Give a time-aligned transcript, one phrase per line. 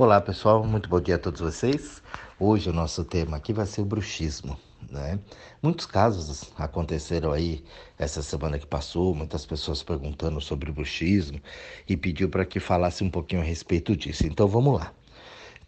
[0.00, 2.02] Olá pessoal, muito bom dia a todos vocês.
[2.38, 4.58] Hoje o nosso tema aqui vai ser o bruxismo.
[4.90, 5.18] Né?
[5.62, 7.62] Muitos casos aconteceram aí
[7.98, 11.38] essa semana que passou, muitas pessoas perguntando sobre bruxismo
[11.86, 14.26] e pediu para que falasse um pouquinho a respeito disso.
[14.26, 14.90] Então vamos lá.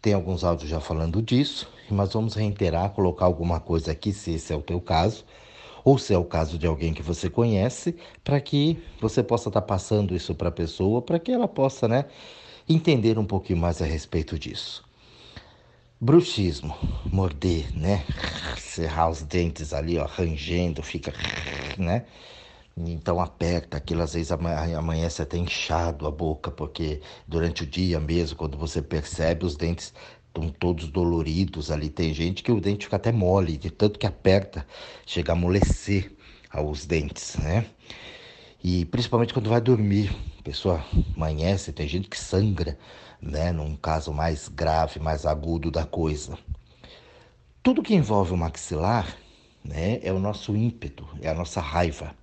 [0.01, 4.51] Tem alguns áudios já falando disso, mas vamos reiterar, colocar alguma coisa aqui, se esse
[4.51, 5.25] é o teu caso,
[5.83, 9.61] ou se é o caso de alguém que você conhece, para que você possa estar
[9.61, 12.05] tá passando isso para a pessoa, para que ela possa, né,
[12.67, 14.83] entender um pouquinho mais a respeito disso.
[15.99, 16.75] Bruxismo,
[17.11, 18.05] morder, né?
[18.55, 21.13] Cerrar os dentes ali, ó, rangendo, fica,
[21.77, 22.05] né?
[22.77, 28.37] Então aperta, aquilo às vezes amanhece até inchado a boca, porque durante o dia mesmo,
[28.37, 29.93] quando você percebe, os dentes
[30.27, 31.89] estão todos doloridos ali.
[31.89, 34.65] Tem gente que o dente fica até mole, de tanto que aperta,
[35.05, 36.11] chega a amolecer
[36.65, 37.65] os dentes, né?
[38.63, 40.85] E principalmente quando vai dormir, a pessoa
[41.17, 42.79] amanhece, tem gente que sangra,
[43.21, 43.51] né?
[43.51, 46.37] Num caso mais grave, mais agudo da coisa.
[47.61, 49.17] Tudo que envolve o maxilar,
[49.65, 49.99] né?
[50.01, 52.15] É o nosso ímpeto, é a nossa raiva.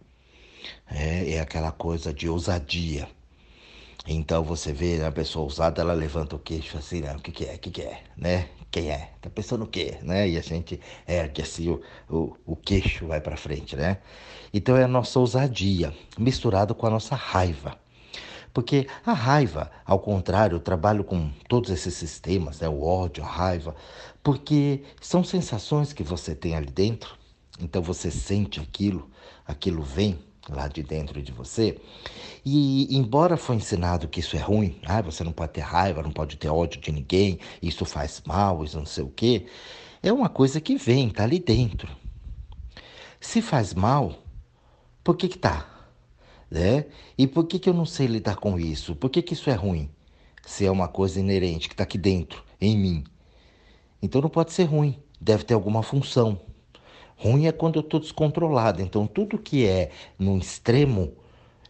[0.90, 3.06] É, é aquela coisa de ousadia.
[4.06, 7.14] Então você vê né, a pessoa ousada, ela levanta o queixo assim, né?
[7.14, 7.54] O que, que é?
[7.54, 8.02] O que, que é?
[8.16, 8.48] Né?
[8.70, 9.12] Quem é?
[9.20, 9.98] Tá pensando o quê?
[10.02, 10.28] Né?
[10.28, 13.98] E a gente ergue assim o, o, o queixo vai para frente, né?
[14.52, 17.78] Então é a nossa ousadia misturado com a nossa raiva.
[18.52, 22.68] Porque a raiva, ao contrário, eu trabalho com todos esses sistemas, né?
[22.68, 23.76] o ódio, a raiva,
[24.22, 27.16] porque são sensações que você tem ali dentro,
[27.60, 29.08] então você sente aquilo,
[29.46, 30.18] aquilo vem,
[30.54, 31.80] lá de dentro de você.
[32.44, 36.10] E embora foi ensinado que isso é ruim, ah, você não pode ter raiva, não
[36.10, 39.46] pode ter ódio de ninguém, isso faz mal, isso não sei o quê,
[40.02, 41.94] é uma coisa que vem, tá ali dentro.
[43.20, 44.14] Se faz mal,
[45.04, 45.68] por que que tá?
[46.50, 46.86] Né?
[47.16, 48.96] E por que que eu não sei lidar com isso?
[48.96, 49.90] Por que que isso é ruim?
[50.46, 53.04] Se é uma coisa inerente que está aqui dentro, em mim.
[54.02, 56.40] Então não pode ser ruim, deve ter alguma função.
[57.20, 58.80] Ruim é quando eu estou descontrolado.
[58.80, 61.12] Então, tudo que é no extremo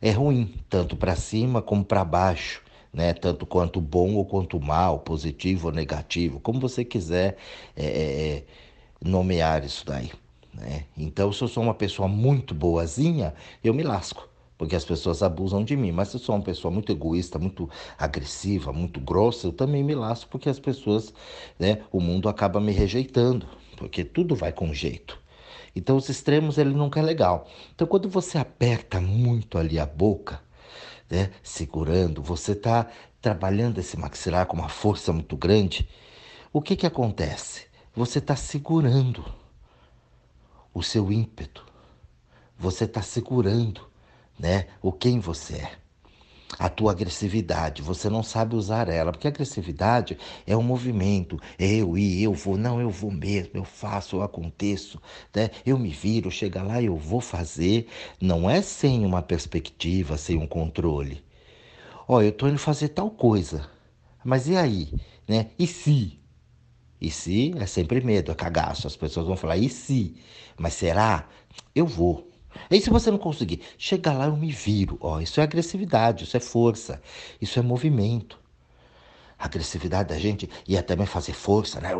[0.00, 2.62] é ruim, tanto para cima como para baixo,
[2.92, 3.12] né?
[3.12, 7.36] Tanto quanto bom ou quanto mal, positivo ou negativo, como você quiser
[7.76, 8.44] é, é, é,
[9.04, 10.12] nomear isso daí.
[10.54, 10.84] Né?
[10.96, 15.64] Então, se eu sou uma pessoa muito boazinha, eu me lasco porque as pessoas abusam
[15.64, 15.90] de mim.
[15.90, 17.68] Mas se eu sou uma pessoa muito egoísta, muito
[17.98, 21.12] agressiva, muito grossa, eu também me lasco porque as pessoas,
[21.58, 25.18] né, o mundo acaba me rejeitando, porque tudo vai com jeito.
[25.74, 27.48] Então os extremos ele nunca é legal.
[27.74, 30.40] Então quando você aperta muito ali a boca,
[31.08, 32.86] né, segurando, você está
[33.20, 35.88] trabalhando esse maxilar com uma força muito grande,
[36.52, 37.66] o que que acontece?
[37.94, 39.24] Você está segurando
[40.72, 41.66] o seu ímpeto.
[42.58, 43.88] Você está segurando,
[44.38, 45.80] né, o quem você é
[46.58, 51.96] a tua agressividade, você não sabe usar ela, porque agressividade é um movimento, é eu
[51.96, 55.00] ir, eu vou, não, eu vou mesmo, eu faço, eu aconteço,
[55.34, 55.50] né?
[55.64, 57.88] eu me viro, chega lá, eu vou fazer,
[58.20, 61.22] não é sem uma perspectiva, sem um controle.
[62.08, 63.68] Ó, oh, eu tô indo fazer tal coisa,
[64.24, 64.94] mas e aí,
[65.28, 65.50] né?
[65.58, 66.18] E se?
[67.00, 70.16] E se é sempre medo, é cagaço, as pessoas vão falar, e se?
[70.58, 71.28] Mas será?
[71.74, 72.29] Eu vou.
[72.70, 74.98] E se você não conseguir, chega lá eu me viro.
[75.00, 77.00] Ó, isso é agressividade, isso é força,
[77.40, 78.38] isso é movimento.
[79.38, 81.90] A agressividade da gente ia também fazer força, né?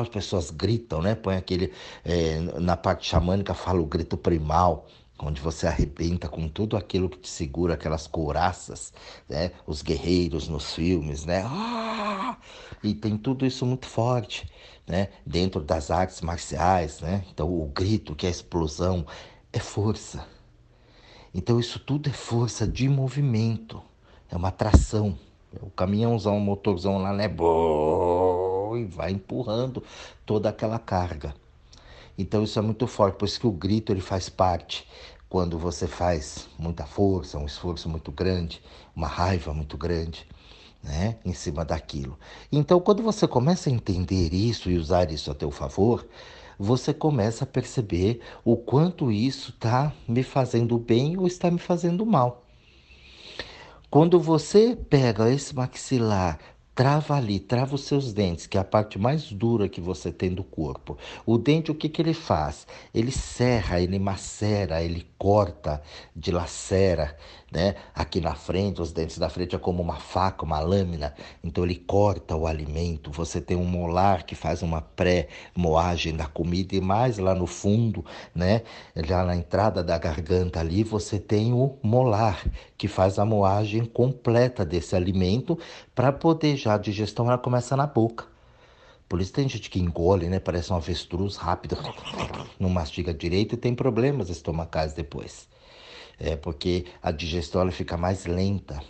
[0.00, 1.14] As pessoas gritam, né?
[1.14, 1.70] Põe aquele.
[2.02, 4.86] É, na parte xamânica fala o grito primal,
[5.18, 8.92] onde você arrebenta com tudo aquilo que te segura, aquelas couraças,
[9.28, 9.52] né?
[9.66, 11.42] Os guerreiros nos filmes, né?
[11.44, 12.38] Ah!
[12.82, 14.50] E tem tudo isso muito forte,
[14.86, 15.08] né?
[15.26, 17.22] Dentro das artes marciais, né?
[17.30, 19.06] Então o grito, que é a explosão,
[19.52, 20.26] é força.
[21.34, 23.82] Então isso tudo é força de movimento,
[24.30, 25.16] é uma tração.
[25.60, 27.26] O caminhãozão, o motorzão lá, né?
[27.26, 29.82] E vai empurrando
[30.24, 31.34] toda aquela carga.
[32.16, 34.88] Então isso é muito forte, por isso que o grito ele faz parte.
[35.28, 38.62] Quando você faz muita força, um esforço muito grande,
[38.94, 40.26] uma raiva muito grande,
[40.82, 42.18] né, em cima daquilo.
[42.50, 46.06] Então, quando você começa a entender isso e usar isso a teu favor,
[46.62, 52.06] você começa a perceber o quanto isso está me fazendo bem ou está me fazendo
[52.06, 52.44] mal.
[53.90, 56.38] Quando você pega esse maxilar,
[56.72, 60.32] trava ali, trava os seus dentes, que é a parte mais dura que você tem
[60.32, 60.96] do corpo.
[61.26, 62.66] O dente, o que, que ele faz?
[62.94, 65.82] Ele serra, ele macera, ele corta,
[66.14, 67.16] dilacera,
[67.52, 67.74] né?
[67.94, 71.14] Aqui na frente, os dentes da frente é como uma faca, uma lâmina,
[71.44, 73.10] então ele corta o alimento.
[73.10, 78.04] Você tem um molar que faz uma pré-moagem da comida e mais lá no fundo,
[78.34, 78.62] né?
[79.04, 82.42] Já na entrada da garganta ali, você tem o molar
[82.78, 85.58] que faz a moagem completa desse alimento
[85.94, 88.32] para poder já a digestão ela começa na boca.
[89.08, 90.40] Por isso tem gente que engole, né?
[90.40, 91.76] Parece um avestruz rápido,
[92.58, 95.51] não mastiga direito e tem problemas estomacais depois.
[96.24, 98.80] É porque a digestão ela fica mais lenta,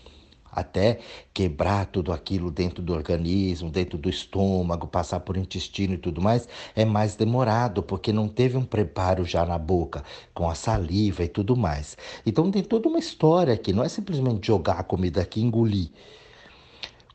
[0.52, 0.98] até
[1.32, 6.46] quebrar tudo aquilo dentro do organismo, dentro do estômago, passar por intestino e tudo mais,
[6.76, 11.28] é mais demorado, porque não teve um preparo já na boca, com a saliva e
[11.28, 11.96] tudo mais.
[12.26, 15.88] Então tem toda uma história aqui, não é simplesmente jogar a comida aqui e engolir.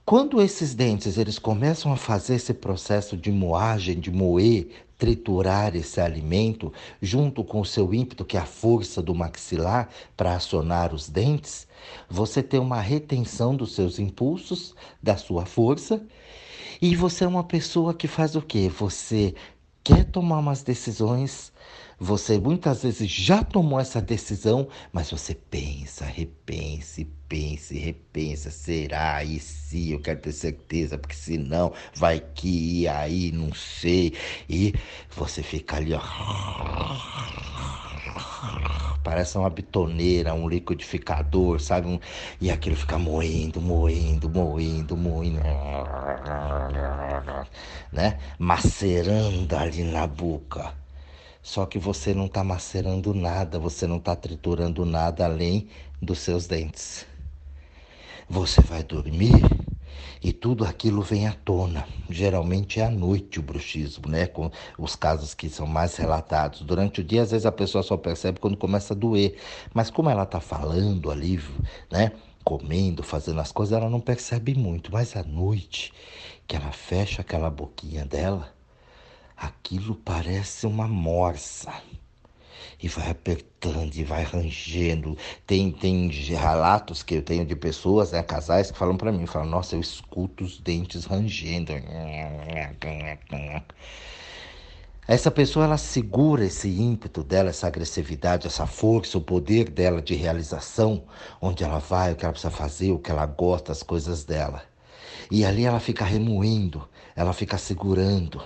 [0.03, 6.01] Quando esses dentes eles começam a fazer esse processo de moagem, de moer, triturar esse
[6.01, 11.07] alimento, junto com o seu ímpeto, que é a força do maxilar para acionar os
[11.07, 11.67] dentes,
[12.09, 16.03] você tem uma retenção dos seus impulsos, da sua força,
[16.81, 18.69] e você é uma pessoa que faz o quê?
[18.69, 19.35] Você
[19.83, 21.51] quer tomar umas decisões
[21.99, 28.51] você muitas vezes já tomou essa decisão, mas você pensa, repense, pense, repensa.
[28.51, 29.23] Será?
[29.23, 29.91] E se?
[29.91, 34.13] Eu quero ter certeza, porque senão vai que aí, não sei.
[34.47, 34.73] E
[35.15, 36.01] você fica ali, ó.
[39.03, 41.99] Parece uma bitoneira, um liquidificador, sabe?
[42.39, 45.41] E aquilo fica moendo, moendo, moendo, moendo.
[47.91, 48.19] Né?
[48.37, 50.73] Macerando ali na boca.
[51.47, 55.69] Só que você não está macerando nada, você não está triturando nada além
[56.01, 57.05] dos seus dentes.
[58.29, 59.31] Você vai dormir
[60.21, 61.87] e tudo aquilo vem à tona.
[62.09, 64.27] Geralmente é à noite o bruxismo, né?
[64.27, 66.63] Com os casos que são mais relatados.
[66.63, 69.37] Durante o dia, às vezes a pessoa só percebe quando começa a doer.
[69.73, 71.41] Mas como ela está falando ali,
[71.89, 72.11] né?
[72.43, 74.91] Comendo, fazendo as coisas, ela não percebe muito.
[74.91, 75.93] Mas à noite,
[76.45, 78.56] que ela fecha aquela boquinha dela,
[79.37, 81.71] aquilo parece uma morsa.
[82.81, 85.17] E vai apertando e vai rangendo.
[85.45, 89.47] Tem, tem relatos que eu tenho de pessoas, né, casais, que falam para mim, falam,
[89.47, 91.71] nossa, eu escuto os dentes rangendo.
[95.07, 100.13] Essa pessoa ela segura esse ímpeto dela, essa agressividade, essa força, o poder dela de
[100.13, 101.03] realização,
[101.41, 104.61] onde ela vai, o que ela precisa fazer, o que ela gosta, as coisas dela.
[105.31, 108.43] E ali ela fica remoendo, ela fica segurando,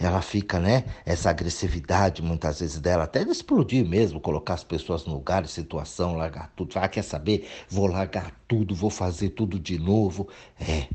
[0.00, 0.84] ela fica, né?
[1.04, 6.16] Essa agressividade muitas vezes dela, até de explodir mesmo, colocar as pessoas no lugar, situação,
[6.16, 6.78] largar tudo.
[6.78, 7.48] Ah, quer saber?
[7.68, 10.28] Vou largar tudo, vou fazer tudo de novo.
[10.60, 10.88] É.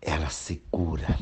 [0.00, 1.18] Ela segura.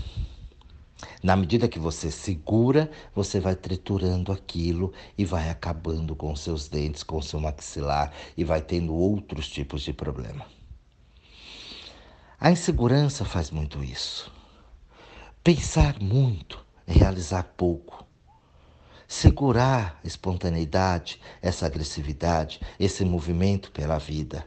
[1.22, 7.02] Na medida que você segura, você vai triturando aquilo e vai acabando com seus dentes,
[7.02, 10.44] com seu maxilar e vai tendo outros tipos de problema.
[12.38, 14.30] A insegurança faz muito isso.
[15.44, 18.06] Pensar muito, realizar pouco.
[19.06, 24.46] Segurar a espontaneidade, essa agressividade, esse movimento pela vida.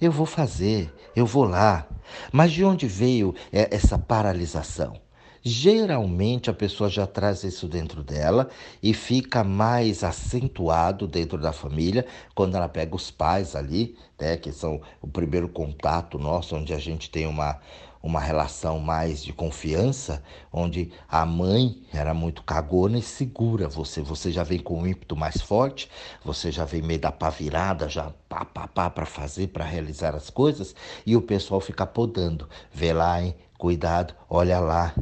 [0.00, 1.86] Eu vou fazer, eu vou lá.
[2.32, 4.98] Mas de onde veio essa paralisação?
[5.42, 8.48] Geralmente a pessoa já traz isso dentro dela
[8.82, 14.52] e fica mais acentuado dentro da família quando ela pega os pais ali, né, que
[14.52, 17.60] são o primeiro contato nosso, onde a gente tem uma,
[18.04, 20.22] uma relação mais de confiança,
[20.52, 24.02] onde a mãe era muito cagona e segura você.
[24.02, 25.90] Você já vem com um ímpeto mais forte,
[26.22, 30.14] você já vem meio da pá virada, já pá, pá, pá para fazer, para realizar
[30.14, 30.74] as coisas,
[31.06, 32.46] e o pessoal fica podando.
[32.70, 33.34] Vê lá, hein?
[33.56, 34.94] Cuidado, olha lá.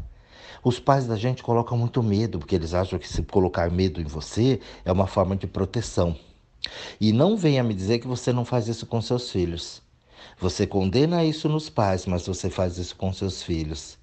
[0.62, 4.04] Os pais da gente colocam muito medo, porque eles acham que se colocar medo em
[4.04, 6.16] você é uma forma de proteção.
[7.00, 9.81] E não venha me dizer que você não faz isso com seus filhos.
[10.38, 13.98] Você condena isso nos pais, mas você faz isso com seus filhos.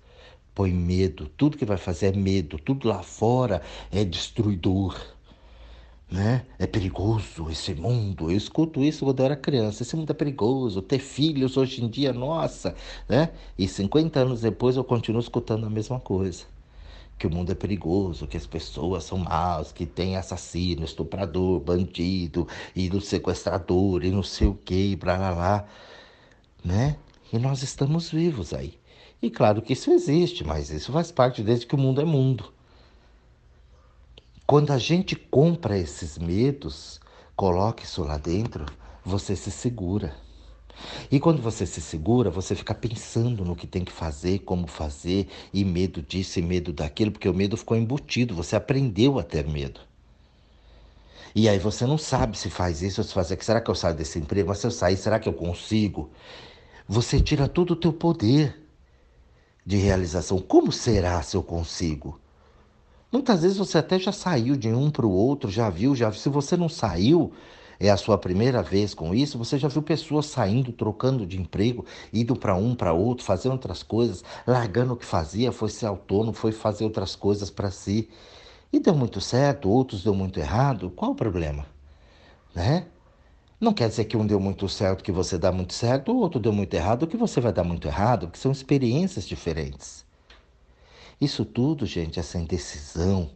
[0.56, 3.62] Põe medo, tudo que vai fazer é medo, tudo lá fora
[3.92, 5.00] é destruidor.
[6.12, 6.44] Né?
[6.58, 8.32] É perigoso esse mundo.
[8.32, 9.84] Eu escuto isso quando eu era criança.
[9.84, 10.82] Esse mundo é perigoso.
[10.82, 12.76] Ter filhos hoje em dia, nossa,
[13.08, 13.30] né?
[13.58, 16.46] E 50 anos depois eu continuo escutando a mesma coisa.
[17.18, 22.48] Que o mundo é perigoso, que as pessoas são maus, que tem assassino, estuprador, bandido,
[22.76, 25.68] e no sequestrador, e não sei o que, e blá blá blá.
[26.64, 26.98] Né?
[27.32, 28.78] E nós estamos vivos aí.
[29.22, 32.54] E claro que isso existe, mas isso faz parte desde que o mundo é mundo.
[34.46, 37.00] Quando a gente compra esses medos,
[37.36, 38.66] coloca isso lá dentro,
[39.04, 40.16] você se segura.
[41.12, 45.28] E quando você se segura, você fica pensando no que tem que fazer, como fazer,
[45.54, 49.46] e medo disso e medo daquilo, porque o medo ficou embutido, você aprendeu a ter
[49.48, 49.82] medo.
[51.36, 53.46] E aí você não sabe se faz isso ou se faz aquilo.
[53.46, 54.50] Será que eu saio desse emprego?
[54.50, 56.10] Mas se eu sair, será que eu consigo?
[56.92, 58.68] Você tira todo o teu poder
[59.64, 60.40] de realização.
[60.40, 62.20] Como será se eu consigo?
[63.12, 66.28] Muitas vezes você até já saiu de um para o outro, já viu, já se
[66.30, 67.32] você não saiu,
[67.80, 71.86] é a sua primeira vez com isso, você já viu pessoas saindo, trocando de emprego,
[72.12, 76.34] indo para um, para outro, fazendo outras coisas, largando o que fazia, foi ser autônomo,
[76.34, 78.10] foi fazer outras coisas para si.
[78.74, 80.90] E deu muito certo, outros deu muito errado.
[80.90, 81.68] Qual o problema?
[82.56, 82.88] Né?
[83.60, 86.40] Não quer dizer que um deu muito certo que você dá muito certo, o outro
[86.40, 90.06] deu muito errado que você vai dar muito errado, porque são experiências diferentes.
[91.20, 93.30] Isso tudo, gente, essa indecisão,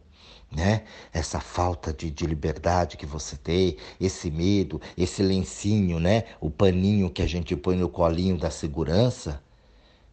[0.50, 0.84] né?
[1.12, 6.24] Essa falta de, de liberdade que você tem, esse medo, esse lencinho, né?
[6.40, 9.42] O paninho que a gente põe no colinho da segurança,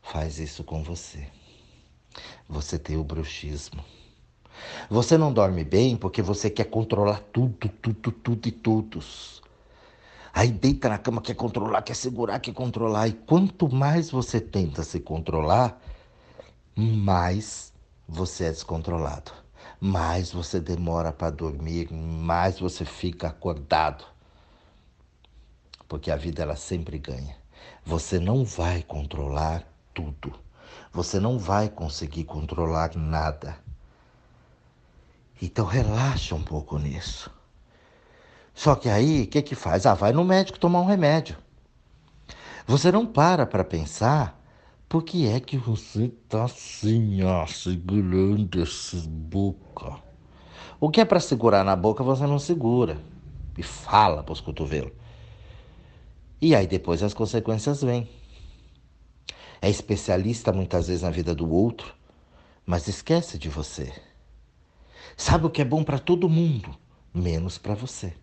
[0.02, 1.26] faz isso com você.
[2.50, 3.82] Você tem o bruxismo.
[4.90, 9.41] Você não dorme bem porque você quer controlar tudo, tudo, tudo e todos.
[10.34, 13.08] Aí deita na cama, quer controlar, quer segurar, quer controlar.
[13.08, 15.80] E quanto mais você tenta se controlar,
[16.76, 17.74] mais
[18.08, 19.32] você é descontrolado.
[19.80, 24.06] Mais você demora para dormir, mais você fica acordado.
[25.88, 27.36] Porque a vida ela sempre ganha.
[27.84, 30.34] Você não vai controlar tudo.
[30.94, 33.58] Você não vai conseguir controlar nada.
[35.42, 37.32] Então relaxa um pouco nisso.
[38.54, 39.86] Só que aí, o que que faz?
[39.86, 41.38] Ah, vai no médico tomar um remédio.
[42.68, 44.40] Você não para para pensar
[44.88, 50.00] por que é que você está assim, ó, segurando essa boca.
[50.80, 52.98] O que é para segurar na boca, você não segura.
[53.58, 54.92] E fala para os cotovelos.
[56.42, 58.10] E aí depois as consequências vêm.
[59.62, 61.94] É especialista muitas vezes na vida do outro,
[62.66, 63.94] mas esquece de você.
[65.16, 66.76] Sabe o que é bom para todo mundo,
[67.14, 68.14] menos para você.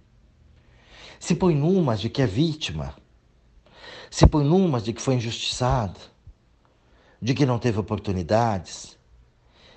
[1.19, 2.95] Se põe numas de que é vítima.
[4.11, 5.99] Se põe numas de que foi injustiçado.
[7.21, 8.97] De que não teve oportunidades.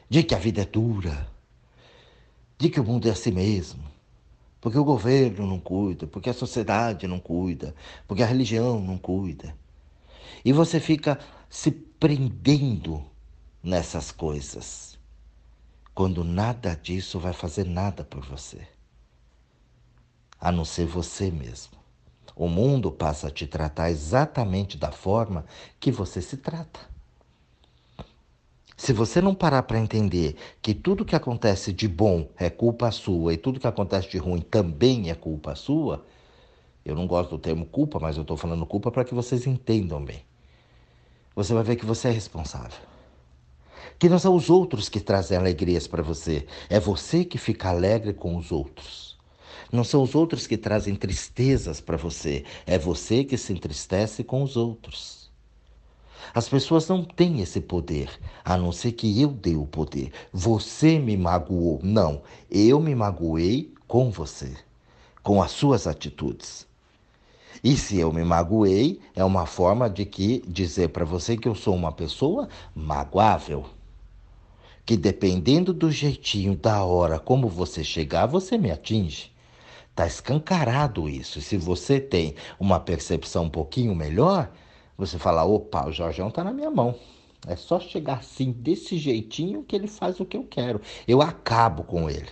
[0.09, 1.27] De que a vida é dura.
[2.57, 3.83] De que o mundo é assim mesmo.
[4.59, 7.73] Porque o governo não cuida, porque a sociedade não cuida,
[8.07, 9.55] porque a religião não cuida.
[10.45, 11.17] E você fica
[11.49, 13.03] se prendendo
[13.63, 14.99] nessas coisas
[15.93, 18.67] quando nada disso vai fazer nada por você,
[20.41, 21.73] a não ser você mesmo.
[22.35, 25.45] O mundo passa a te tratar exatamente da forma
[25.79, 26.79] que você se trata.
[28.75, 33.35] Se você não parar para entender que tudo que acontece de bom é culpa sua
[33.35, 36.03] e tudo que acontece de ruim também é culpa sua,
[36.83, 40.03] eu não gosto do termo culpa, mas eu estou falando culpa para que vocês entendam
[40.03, 40.25] bem.
[41.35, 42.91] Você vai ver que você é responsável
[44.01, 48.13] que não são os outros que trazem alegrias para você, é você que fica alegre
[48.13, 49.10] com os outros.
[49.71, 54.43] Não são os outros que trazem tristezas para você, é você que se entristece com
[54.43, 55.31] os outros.
[56.33, 58.09] As pessoas não têm esse poder,
[58.43, 60.11] a não ser que eu dê o poder.
[60.31, 61.79] Você me magoou.
[61.81, 64.53] Não, eu me magoei com você,
[65.23, 66.67] com as suas atitudes.
[67.63, 71.55] E se eu me magoei, é uma forma de que dizer para você que eu
[71.55, 73.65] sou uma pessoa magoável
[74.85, 79.31] que dependendo do jeitinho, da hora, como você chegar, você me atinge.
[79.95, 81.41] Tá escancarado isso.
[81.41, 84.51] Se você tem uma percepção um pouquinho melhor,
[84.97, 86.95] você fala: opa, o Jorgão tá na minha mão.
[87.47, 90.79] É só chegar assim, desse jeitinho, que ele faz o que eu quero.
[91.07, 92.29] Eu acabo com ele.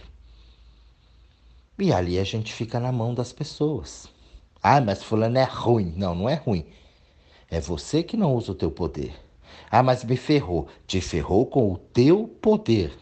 [1.79, 4.07] E ali a gente fica na mão das pessoas.
[4.61, 5.93] Ah, mas fulano é ruim.
[5.95, 6.65] Não, não é ruim.
[7.49, 9.13] É você que não usa o teu poder.
[9.71, 10.67] Ah, mas me ferrou.
[10.85, 12.95] Te ferrou com o teu poder.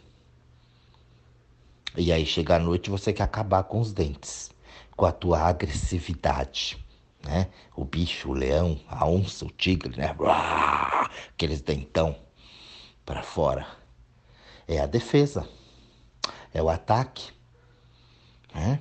[2.00, 4.51] E aí chega a noite você quer acabar com os dentes,
[4.96, 6.77] com a tua agressividade,
[7.25, 7.48] né?
[7.75, 10.16] O bicho, o leão, a onça, o tigre, né?
[11.34, 12.16] Aqueles dentão
[13.04, 13.66] para fora.
[14.68, 15.50] É a defesa.
[16.54, 17.32] É o ataque.
[18.54, 18.80] Né?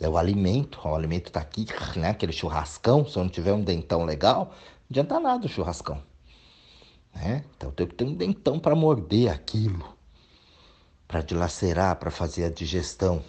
[0.00, 0.80] É o alimento.
[0.82, 1.66] O alimento tá aqui,
[1.96, 2.10] né?
[2.10, 3.06] Aquele churrascão.
[3.06, 6.02] Se eu não tiver um dentão legal, não adianta nada o churrascão.
[7.14, 7.44] Né?
[7.56, 9.93] Então eu tenho que ter um dentão para morder aquilo,
[11.06, 13.22] para dilacerar, para fazer a digestão.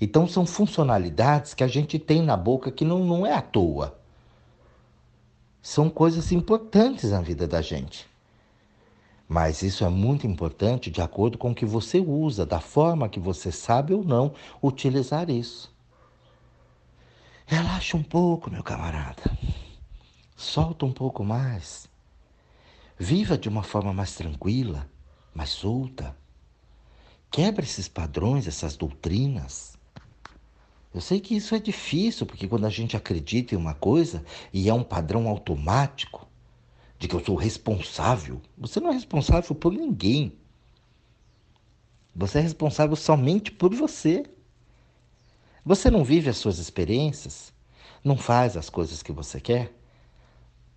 [0.00, 3.98] Então são funcionalidades que a gente tem na boca que não, não é à toa.
[5.62, 8.06] São coisas importantes na vida da gente.
[9.26, 13.18] Mas isso é muito importante de acordo com o que você usa, da forma que
[13.18, 15.74] você sabe ou não utilizar isso.
[17.46, 19.22] Relaxa um pouco, meu camarada.
[20.36, 21.88] Solta um pouco mais.
[22.98, 24.88] Viva de uma forma mais tranquila,
[25.34, 26.16] mais solta.
[27.34, 29.76] Quebra esses padrões, essas doutrinas.
[30.94, 34.68] Eu sei que isso é difícil, porque quando a gente acredita em uma coisa e
[34.68, 36.28] é um padrão automático
[36.96, 40.38] de que eu sou responsável, você não é responsável por ninguém.
[42.14, 44.30] Você é responsável somente por você.
[45.64, 47.52] Você não vive as suas experiências?
[48.04, 49.76] Não faz as coisas que você quer?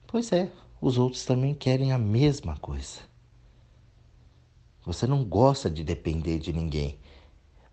[0.08, 3.07] Pois é, os outros também querem a mesma coisa.
[4.88, 6.98] Você não gosta de depender de ninguém,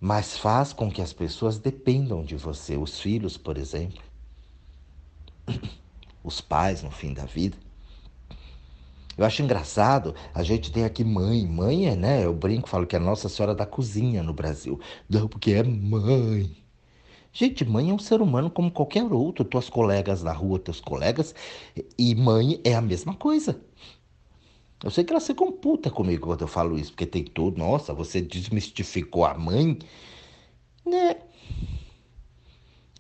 [0.01, 2.77] mas faz com que as pessoas dependam de você.
[2.77, 4.03] Os filhos, por exemplo,
[6.25, 7.57] os pais no fim da vida.
[9.17, 11.47] Eu acho engraçado, a gente tem aqui mãe.
[11.47, 12.25] Mãe é, né?
[12.25, 14.81] Eu brinco, falo que é Nossa Senhora da Cozinha no Brasil.
[15.09, 16.51] Não, porque é mãe.
[17.33, 19.45] Gente, mãe é um ser humano como qualquer outro.
[19.45, 21.33] Tuas colegas na rua, teus colegas.
[21.97, 23.61] E mãe é a mesma coisa.
[24.85, 27.57] Eu sei que ela se computa comigo quando eu falo isso, porque tem tudo.
[27.57, 29.79] Nossa, você desmistificou a mãe.
[30.85, 31.17] Né?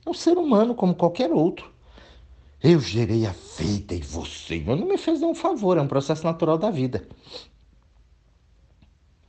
[0.06, 1.70] É um ser humano como qualquer outro.
[2.62, 4.64] Eu gerei a vida em você.
[4.66, 7.06] Mas não me fez nenhum favor, é um processo natural da vida.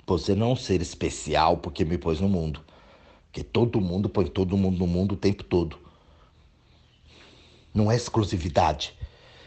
[0.07, 2.63] Você não é um ser especial porque me pôs no mundo.
[3.25, 5.77] Porque todo mundo põe todo mundo no mundo o tempo todo.
[7.73, 8.97] Não é exclusividade.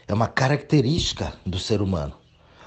[0.07, 2.18] É uma característica do ser humano.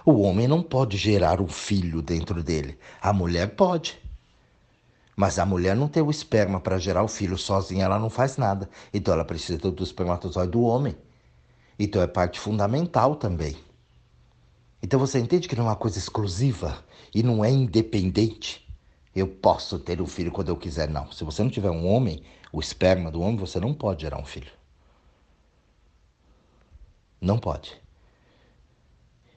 [0.05, 2.79] O homem não pode gerar um filho dentro dele.
[3.01, 4.01] A mulher pode.
[5.15, 8.37] Mas a mulher não tem o esperma para gerar o filho sozinha, ela não faz
[8.37, 8.69] nada.
[8.93, 10.97] Então ela precisa do espermatozoide do homem.
[11.79, 13.57] Então é parte fundamental também.
[14.83, 16.83] Então você entende que não é uma coisa exclusiva
[17.15, 18.67] e não é independente.
[19.15, 21.13] Eu posso ter um filho quando eu quiser, não.
[21.13, 24.25] Se você não tiver um homem, o esperma do homem, você não pode gerar um
[24.25, 24.51] filho.
[27.21, 27.82] Não pode.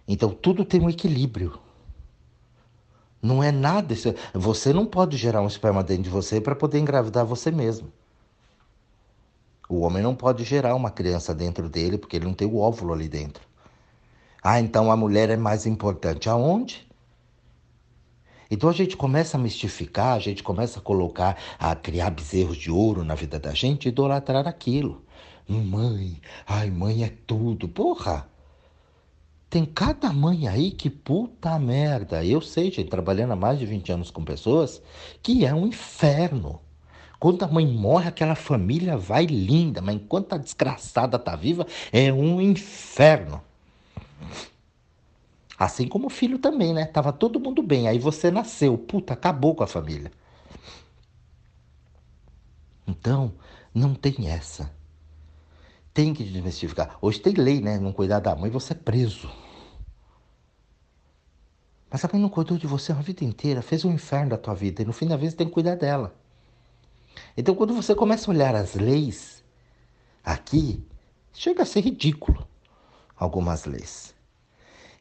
[0.08, 1.60] Então tudo tem um equilíbrio.
[3.22, 3.96] Não é nada.
[4.34, 7.92] Você não pode gerar um esperma dentro de você para poder engravidar você mesmo.
[9.68, 12.94] O homem não pode gerar uma criança dentro dele porque ele não tem o óvulo
[12.94, 13.44] ali dentro.
[14.44, 16.30] Ah, então a mulher é mais importante.
[16.30, 16.88] Aonde?
[18.50, 22.70] Então a gente começa a mistificar, a gente começa a colocar, a criar bezerros de
[22.70, 25.04] ouro na vida da gente e idolatrar aquilo.
[25.48, 27.68] Mãe, ai, mãe é tudo.
[27.68, 28.30] Porra!
[29.50, 32.26] Tem cada mãe aí que puta merda.
[32.26, 34.82] Eu sei, gente, trabalhando há mais de 20 anos com pessoas,
[35.22, 36.60] que é um inferno.
[37.20, 42.12] Quando a mãe morre, aquela família vai linda, mas enquanto a desgraçada tá viva, é
[42.12, 43.42] um inferno.
[45.58, 46.86] Assim como o filho também, né?
[46.86, 50.12] Tava todo mundo bem, aí você nasceu, puta, acabou com a família.
[52.86, 53.34] Então,
[53.74, 54.70] não tem essa.
[55.94, 56.98] Tem que desmistificar.
[57.02, 57.80] Hoje tem lei, né?
[57.80, 59.30] Não cuidar da mãe, você é preso.
[61.96, 64.54] Mas a mãe não cuidou de você a vida inteira, fez um inferno da tua
[64.54, 66.14] vida e no fim da vez tem que cuidar dela.
[67.38, 69.42] Então quando você começa a olhar as leis
[70.22, 70.86] aqui,
[71.34, 72.46] chega a ser ridículo
[73.16, 74.14] algumas leis.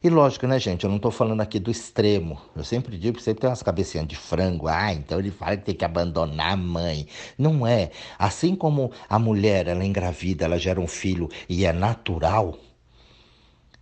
[0.01, 0.85] E lógico, né, gente?
[0.85, 2.39] Eu não estou falando aqui do extremo.
[2.55, 4.69] Eu sempre digo que sempre tem umas cabecinhas de frango.
[4.69, 7.09] Ah, então ele fala que tem que abandonar a mãe.
[7.37, 7.91] Não é.
[8.17, 12.57] Assim como a mulher, ela é engravida, ela gera um filho e é natural.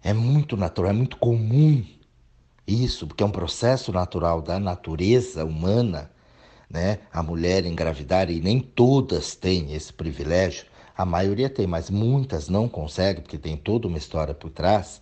[0.02, 1.86] É muito natural, é muito comum
[2.68, 6.10] isso, porque é um processo natural da natureza humana,
[6.70, 7.00] né?
[7.12, 10.66] A mulher engravidar e nem todas têm esse privilégio.
[10.96, 15.02] A maioria tem, mas muitas não conseguem, porque tem toda uma história por trás.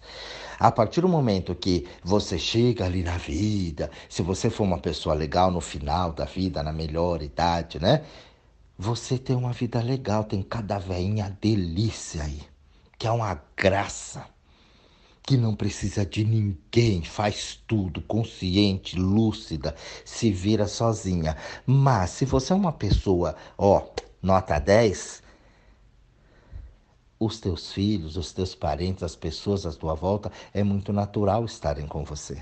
[0.58, 5.14] A partir do momento que você chega ali na vida, se você for uma pessoa
[5.14, 8.04] legal no final da vida, na melhor idade, né?
[8.78, 12.42] Você tem uma vida legal, tem cada veinha delícia aí,
[12.98, 14.26] que é uma graça
[15.24, 21.38] que não precisa de ninguém, faz tudo, consciente, lúcida, se vira sozinha.
[21.66, 23.84] Mas se você é uma pessoa, ó,
[24.22, 25.22] nota 10,
[27.20, 31.86] os teus filhos, os teus parentes, as pessoas à tua volta, é muito natural estarem
[31.86, 32.42] com você.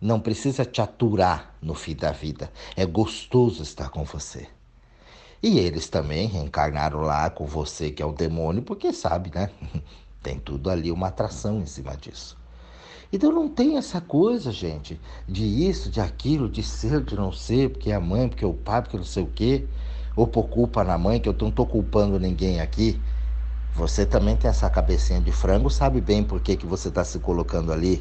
[0.00, 2.50] Não precisa te aturar no fim da vida.
[2.74, 4.48] É gostoso estar com você.
[5.42, 9.50] E eles também reencarnaram lá com você, que é o demônio, porque sabe, né?
[10.22, 12.36] Tem tudo ali uma atração em cima disso.
[13.12, 17.70] Então não tem essa coisa, gente, de isso, de aquilo, de ser, de não ser,
[17.70, 19.66] porque é a mãe, porque é o pai, porque não sei o quê,
[20.14, 23.00] ou por culpa na mãe, que eu não estou culpando ninguém aqui.
[23.74, 27.18] Você também tem essa cabecinha de frango, sabe bem por que, que você está se
[27.18, 28.00] colocando ali.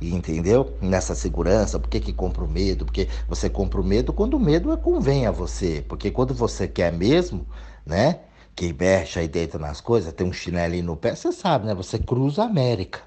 [0.00, 0.76] Entendeu?
[0.80, 2.84] Nessa segurança, por que, que compra o medo?
[2.84, 5.84] Porque você compra o medo quando o medo convém a você.
[5.88, 7.46] Porque quando você quer mesmo,
[7.84, 8.20] né?
[8.56, 11.74] Que mexe aí dentro nas coisas, tem um chinelinho no pé, você sabe, né?
[11.74, 13.02] Você cruza a América.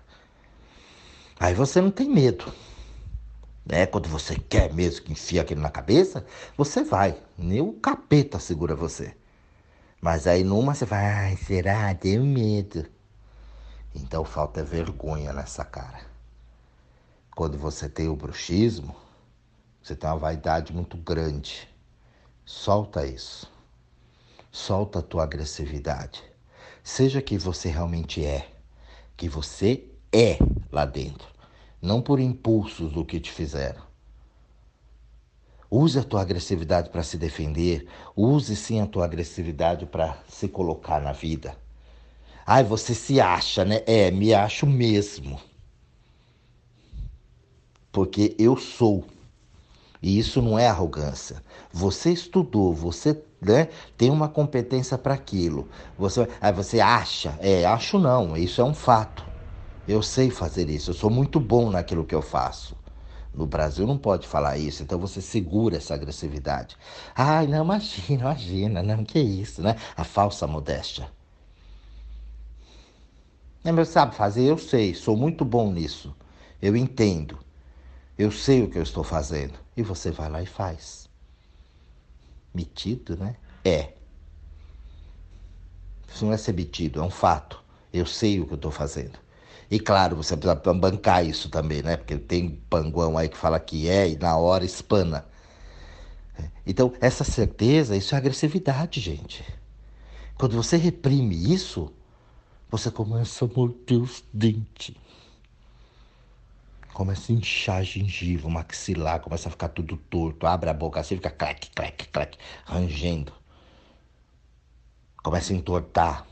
[1.39, 2.53] Aí você não tem medo.
[3.65, 3.88] Né?
[3.88, 6.23] Quando você quer mesmo que enfia aquilo na cabeça,
[6.55, 7.17] você vai.
[7.35, 9.15] Nem o capeta segura você.
[9.99, 11.93] Mas aí numa você vai, ai, será?
[11.95, 12.85] Tenho medo.
[13.95, 16.01] Então falta vergonha nessa cara.
[17.35, 18.95] Quando você tem o bruxismo,
[19.81, 21.67] você tem uma vaidade muito grande.
[22.45, 23.58] Solta isso.
[24.51, 26.23] Solta a tua agressividade.
[26.83, 28.47] Seja que você realmente é,
[29.15, 30.39] que você é
[30.71, 31.27] lá dentro,
[31.81, 33.83] não por impulsos do que te fizeram.
[35.69, 40.99] Use a tua agressividade para se defender, use sim a tua agressividade para se colocar
[40.99, 41.55] na vida.
[42.43, 43.83] Ai, você se acha, né?
[43.85, 45.39] É, me acho mesmo.
[47.91, 49.05] Porque eu sou.
[50.01, 51.43] E isso não é arrogância.
[51.71, 55.69] Você estudou, você né, tem uma competência para aquilo.
[55.97, 59.25] Você, aí você acha, é, acho não, isso é um fato.
[59.88, 62.77] Eu sei fazer isso, eu sou muito bom naquilo que eu faço.
[63.33, 66.77] No Brasil não pode falar isso, então você segura essa agressividade.
[67.15, 69.75] Ai, não, imagina, imagina, não, que isso, né?
[69.97, 71.09] A falsa modéstia.
[73.63, 74.43] É, mas sabe fazer?
[74.49, 76.15] Eu sei, sou muito bom nisso.
[76.62, 77.39] Eu entendo.
[78.19, 79.58] Eu sei o que eu estou fazendo.
[79.77, 81.08] E você vai lá e faz.
[82.53, 83.38] Metido, né?
[83.63, 83.93] É.
[86.05, 87.63] Isso não é ser metido, é um fato.
[87.93, 89.17] Eu sei o que eu estou fazendo.
[89.71, 91.95] E claro, você precisa bancar isso também, né?
[91.95, 95.25] Porque tem panguão aí que fala que é e na hora espana.
[96.67, 99.45] Então, essa certeza, isso é agressividade, gente.
[100.38, 101.93] Quando você reprime isso,
[102.69, 104.93] você começa a morder os dentes
[106.99, 110.99] começa a inchar a gengiva, o maxilar, começa a ficar tudo torto, abre a boca
[110.99, 113.31] assim, fica clac, clac, clac, rangendo.
[115.23, 116.27] Começa a entortar,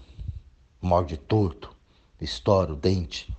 [0.82, 1.73] morde torto,
[2.19, 3.34] estoura o dente.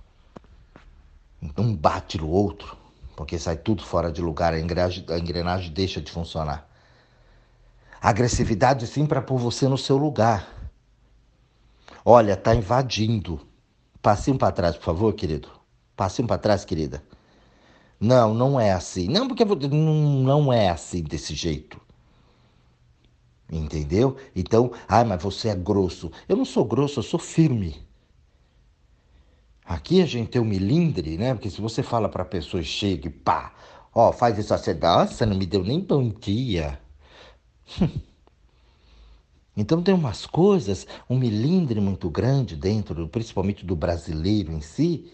[1.55, 2.75] Um bate no outro,
[3.15, 6.67] porque sai tudo fora de lugar, a engrenagem, a engrenagem deixa de funcionar.
[8.01, 10.51] Agressividade sim para pôr você no seu lugar.
[12.03, 13.39] Olha, tá invadindo.
[14.01, 15.47] Passinho para trás, por favor, querido.
[15.95, 17.03] Passinho para trás, querida.
[17.99, 19.07] Não, não é assim.
[19.07, 21.79] Não, porque não, não é assim desse jeito.
[23.51, 24.15] Entendeu?
[24.35, 26.11] Então, ai, mas você é grosso.
[26.27, 27.75] Eu não sou grosso, eu sou firme.
[29.65, 31.33] Aqui a gente tem o um milindre, né?
[31.33, 33.53] Porque se você fala para a pessoa, chega e pá,
[33.93, 36.79] ó, faz isso assim, nossa, não me deu nem bom dia.
[39.57, 45.11] Então tem umas coisas, um milindre muito grande dentro, principalmente do brasileiro em si,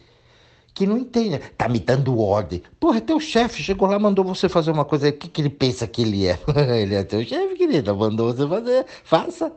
[0.75, 1.39] que não entende.
[1.57, 2.61] Tá me dando ordem.
[2.79, 5.09] Porra, teu chefe chegou lá, mandou você fazer uma coisa.
[5.09, 6.37] O que, que ele pensa que ele é?
[6.79, 7.93] ele é teu chefe, querida.
[7.93, 8.85] Mandou você fazer.
[9.03, 9.53] Faça.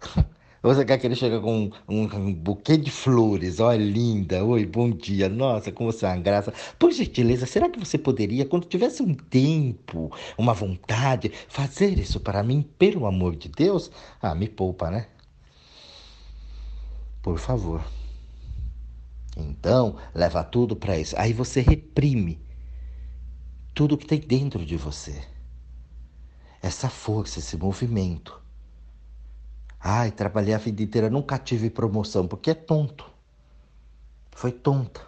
[0.64, 3.60] Você quer que ele chegue com um, um, buquê de flores?
[3.60, 4.42] Olha, linda.
[4.42, 5.28] Oi, bom dia.
[5.28, 6.54] Nossa, como você é uma graça.
[6.78, 12.42] Por gentileza, será que você poderia, quando tivesse um tempo, uma vontade, fazer isso para
[12.42, 13.90] mim, pelo amor de Deus?
[14.22, 15.06] Ah, me poupa, né?
[17.20, 17.84] Por favor.
[19.36, 21.14] Então, leva tudo para isso.
[21.18, 22.40] Aí você reprime
[23.74, 25.22] tudo que tem dentro de você.
[26.62, 28.40] Essa força, esse movimento.
[29.80, 33.10] Ai, trabalhei a vida inteira, nunca tive promoção, porque é tonto.
[34.30, 35.02] Foi tonta.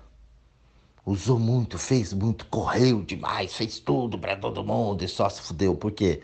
[1.05, 5.77] Usou muito, fez muito, correu demais, fez tudo para todo mundo e só se fudeu.
[5.77, 6.21] Por quê?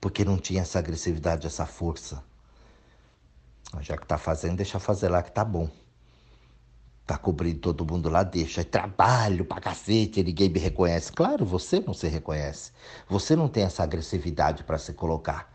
[0.00, 2.22] Porque não tinha essa agressividade, essa força.
[3.80, 5.70] Já que tá fazendo, deixa fazer lá que tá bom.
[7.06, 8.62] Tá cobrindo todo mundo lá, deixa.
[8.62, 11.12] É trabalho pra cacete, ninguém me reconhece.
[11.12, 12.72] Claro, você não se reconhece.
[13.08, 15.54] Você não tem essa agressividade para se colocar.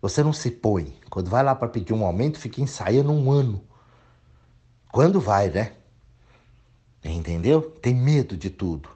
[0.00, 0.98] Você não se põe.
[1.10, 3.62] Quando vai lá para pedir um aumento, fica ensaiando um ano.
[4.90, 5.74] Quando vai, né?
[7.04, 7.60] Entendeu?
[7.60, 8.88] Tem medo de tudo.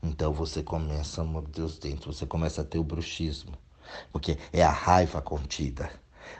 [0.00, 3.58] Então você começa a morder os dentes, você começa a ter o bruxismo.
[4.12, 5.90] Porque é a raiva contida.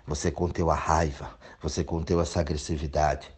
[0.07, 3.36] Você conteu a raiva, você conteu essa agressividade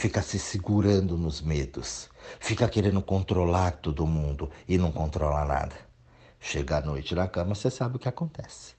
[0.00, 2.08] fica se segurando nos medos,
[2.38, 5.76] fica querendo controlar todo mundo e não controla nada.
[6.40, 8.74] Chega à noite na cama, você sabe o que acontece.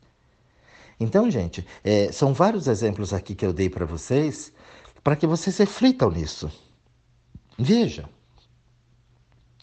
[0.99, 4.51] Então, gente, é, são vários exemplos aqui que eu dei para vocês
[5.03, 6.51] para que vocês reflitam nisso.
[7.55, 8.09] Veja.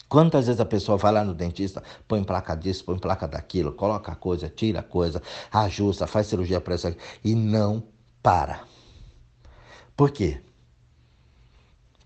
[0.07, 4.13] Quantas vezes a pessoa vai lá no dentista, põe placa disso, põe placa daquilo, coloca
[4.13, 7.83] a coisa, tira a coisa, ajusta, faz cirurgia para isso e não
[8.23, 8.61] para.
[9.97, 10.41] Por quê?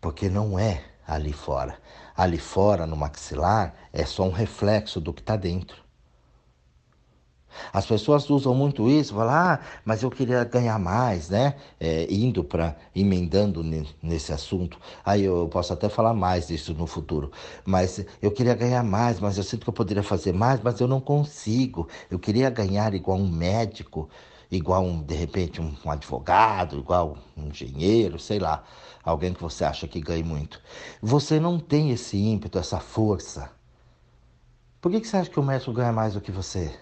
[0.03, 1.79] Porque não é ali fora.
[2.15, 5.81] Ali fora, no maxilar, é só um reflexo do que está dentro.
[7.71, 11.55] As pessoas usam muito isso, falam, ah, mas eu queria ganhar mais, né?
[11.79, 13.63] É, indo para, emendando
[14.01, 14.77] nesse assunto.
[15.05, 17.31] Aí eu posso até falar mais disso no futuro.
[17.63, 20.87] Mas eu queria ganhar mais, mas eu sinto que eu poderia fazer mais, mas eu
[20.87, 21.87] não consigo.
[22.09, 24.09] Eu queria ganhar igual um médico.
[24.57, 28.63] Igual um, de repente um, um advogado, igual um engenheiro, sei lá,
[29.03, 30.61] alguém que você acha que ganhe muito.
[31.01, 33.51] Você não tem esse ímpeto, essa força.
[34.81, 36.77] Por que, que você acha que o médico ganha mais do que você?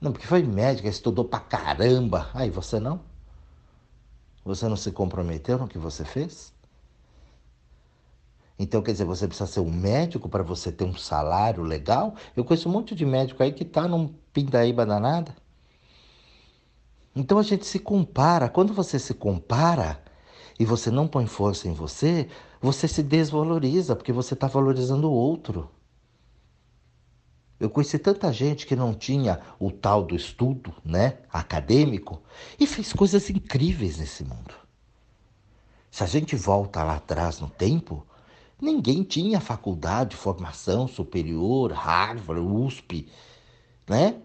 [0.00, 2.28] Não, porque foi médico, estudou pra caramba.
[2.34, 3.00] Aí você não?
[4.44, 6.52] Você não se comprometeu no que você fez?
[8.58, 12.14] Então, quer dizer, você precisa ser um médico para você ter um salário legal?
[12.36, 15.34] Eu conheço um monte de médico aí que tá num pindaíba danada.
[17.14, 18.48] Então a gente se compara.
[18.48, 20.02] Quando você se compara
[20.58, 22.28] e você não põe força em você,
[22.60, 25.68] você se desvaloriza, porque você está valorizando o outro.
[27.60, 32.20] Eu conheci tanta gente que não tinha o tal do estudo, né, acadêmico,
[32.58, 34.54] e fez coisas incríveis nesse mundo.
[35.88, 38.04] Se a gente volta lá atrás no tempo,
[38.60, 43.08] ninguém tinha faculdade, formação superior, Harvard, USP,
[43.88, 44.16] né?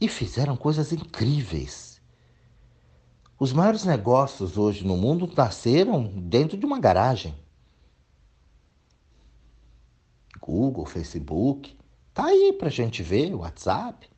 [0.00, 1.95] E fizeram coisas incríveis.
[3.38, 7.34] Os maiores negócios hoje no mundo nasceram dentro de uma garagem.
[10.40, 11.76] Google, Facebook,
[12.16, 14.08] Tá aí para a gente ver, WhatsApp.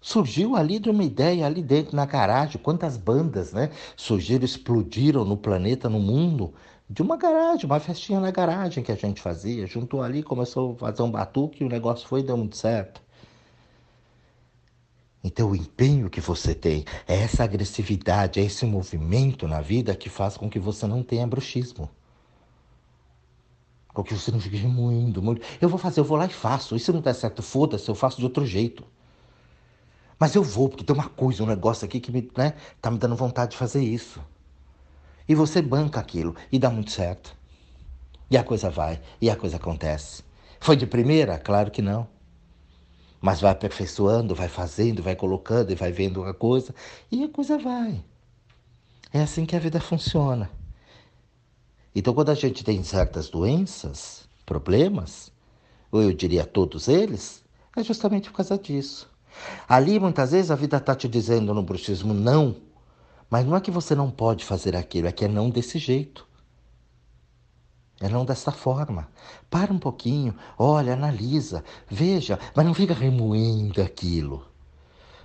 [0.00, 3.70] Surgiu ali de uma ideia ali dentro na garagem, quantas bandas, né?
[3.98, 6.54] Surgiram, explodiram no planeta, no mundo,
[6.88, 9.66] de uma garagem, uma festinha na garagem que a gente fazia.
[9.66, 13.02] Juntou ali, começou a fazer um batuque e o negócio foi deu muito certo.
[15.22, 20.08] Então, o empenho que você tem, é essa agressividade, é esse movimento na vida que
[20.08, 21.90] faz com que você não tenha bruxismo.
[23.92, 25.46] Porque você não fica muito, muito.
[25.60, 26.74] Eu vou fazer, eu vou lá e faço.
[26.74, 28.82] E se não der certo, foda-se, eu faço de outro jeito.
[30.18, 32.98] Mas eu vou, porque tem uma coisa, um negócio aqui que me, né, tá me
[32.98, 34.20] dando vontade de fazer isso.
[35.28, 37.36] E você banca aquilo e dá muito certo.
[38.30, 40.22] E a coisa vai, e a coisa acontece.
[40.60, 41.38] Foi de primeira?
[41.38, 42.06] Claro que não.
[43.20, 46.74] Mas vai aperfeiçoando, vai fazendo, vai colocando e vai vendo a coisa,
[47.10, 48.02] e a coisa vai.
[49.12, 50.50] É assim que a vida funciona.
[51.94, 55.32] Então, quando a gente tem certas doenças, problemas,
[55.90, 57.44] ou eu diria todos eles,
[57.76, 59.10] é justamente por causa disso.
[59.68, 62.56] Ali, muitas vezes, a vida está te dizendo no bruxismo não,
[63.28, 66.26] mas não é que você não pode fazer aquilo, é que é não desse jeito.
[68.00, 69.06] É não dessa forma.
[69.50, 74.46] Para um pouquinho, olha, analisa, veja, mas não fica remoendo aquilo.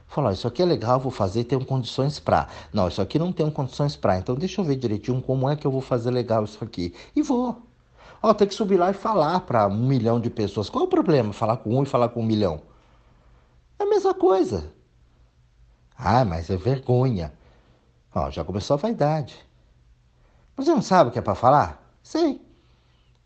[0.07, 2.47] Falar, isso aqui é legal, vou fazer, tenho condições para.
[2.73, 4.17] Não, isso aqui não tenho condições para.
[4.17, 6.93] Então deixa eu ver direitinho como é que eu vou fazer legal isso aqui.
[7.15, 7.61] E vou.
[8.21, 10.69] Ó, tem que subir lá e falar para um milhão de pessoas.
[10.69, 11.31] Qual é o problema?
[11.31, 12.61] Falar com um e falar com um milhão?
[13.79, 14.71] É a mesma coisa.
[15.97, 17.33] Ah, mas é vergonha.
[18.13, 19.35] Ó, já começou a vaidade.
[20.57, 21.81] Você não sabe o que é para falar?
[22.01, 22.44] Sei.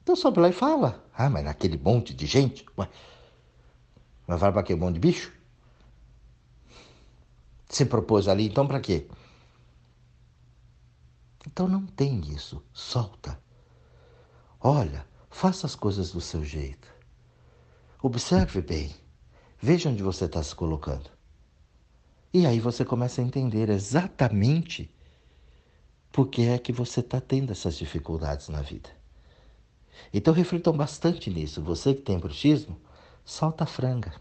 [0.09, 1.05] Então sobe lá e fala.
[1.15, 2.65] Ah, mas naquele monte de gente?
[2.75, 2.89] Ué.
[4.25, 5.31] Mas vai para aquele monte de bicho?
[7.69, 9.07] se propôs ali, então para quê?
[11.45, 13.39] Então não tem isso, solta.
[14.59, 16.91] Olha, faça as coisas do seu jeito.
[18.01, 18.91] Observe bem,
[19.61, 21.11] veja onde você está se colocando.
[22.33, 24.91] E aí você começa a entender exatamente
[26.11, 28.97] por que é que você está tendo essas dificuldades na vida.
[30.13, 31.61] Então reflitam bastante nisso.
[31.61, 32.77] Você que tem bruxismo,
[33.23, 34.13] solta a franga.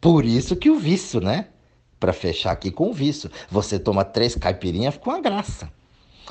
[0.00, 1.48] Por isso que o vício, né?
[2.04, 3.30] para fechar aqui com o vício.
[3.50, 5.72] Você toma três caipirinhas, fica uma graça.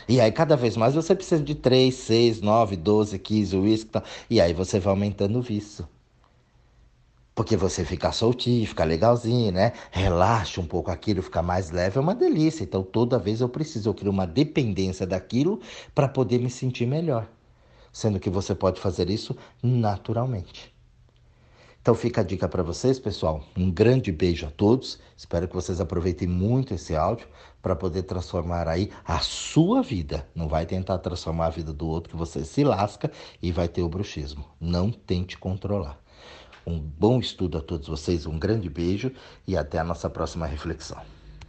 [0.07, 4.01] E aí, cada vez mais, você precisa de 3, 6, 9, 12, 15 uísque.
[4.29, 5.87] E aí você vai aumentando o vício.
[7.33, 9.73] Porque você fica soltinho, fica legalzinho, né?
[9.89, 12.63] Relaxa um pouco aquilo, fica mais leve, é uma delícia.
[12.63, 15.59] Então, toda vez eu preciso, eu crio uma dependência daquilo
[15.95, 17.27] para poder me sentir melhor.
[17.93, 20.73] Sendo que você pode fazer isso naturalmente.
[21.83, 23.43] Então fica a dica para vocês, pessoal.
[23.57, 24.99] Um grande beijo a todos.
[25.17, 27.27] Espero que vocês aproveitem muito esse áudio
[27.61, 30.25] para poder transformar aí a sua vida.
[30.33, 33.81] Não vai tentar transformar a vida do outro que você se lasca e vai ter
[33.81, 34.45] o bruxismo.
[34.61, 35.99] Não tente controlar.
[36.65, 39.11] Um bom estudo a todos vocês, um grande beijo
[39.45, 41.01] e até a nossa próxima reflexão.